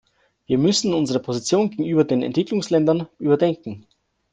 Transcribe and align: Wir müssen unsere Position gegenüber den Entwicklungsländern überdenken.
Wir 0.47 0.57
müssen 0.57 0.95
unsere 0.95 1.19
Position 1.19 1.69
gegenüber 1.69 2.03
den 2.03 2.23
Entwicklungsländern 2.23 3.05
überdenken. 3.19 3.85